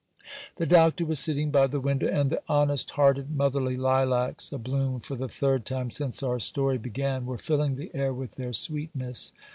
The 0.55 0.65
Doctor 0.65 1.05
was 1.05 1.19
sitting 1.19 1.51
by 1.51 1.67
the 1.67 1.79
window, 1.79 2.07
and 2.07 2.31
the 2.31 2.41
honest 2.49 2.89
hearted 2.97 3.29
motherly 3.29 3.75
lilacs, 3.77 4.51
a 4.51 4.57
bloom 4.57 4.99
for 4.99 5.15
the 5.15 5.29
third 5.29 5.63
time 5.63 5.91
since 5.91 6.23
our 6.23 6.39
story 6.39 6.79
began, 6.79 7.27
were 7.27 7.37
filling 7.37 7.75
the 7.75 7.91
air 7.93 8.11
with 8.11 8.33
their 8.33 8.51
sweetness. 8.51 9.31